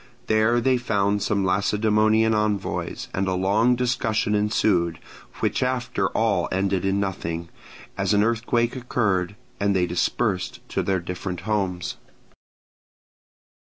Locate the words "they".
0.59-0.77, 9.75-9.85